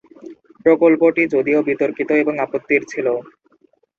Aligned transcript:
প্রকল্পটি 0.65 1.23
যদিও 1.35 1.59
বিতর্কিত 1.69 2.09
এবং 2.21 2.33
আপত্তির 2.45 2.81
ছিল। 2.87 3.07